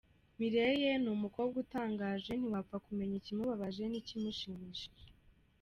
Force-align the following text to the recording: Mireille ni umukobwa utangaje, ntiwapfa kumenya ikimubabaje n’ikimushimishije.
Mireille 0.39 0.89
ni 1.01 1.09
umukobwa 1.15 1.55
utangaje, 1.63 2.31
ntiwapfa 2.35 2.77
kumenya 2.85 3.15
ikimubabaje 3.21 3.83
n’ikimushimishije. 3.87 5.03